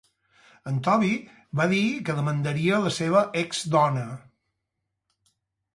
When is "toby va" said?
0.87-1.67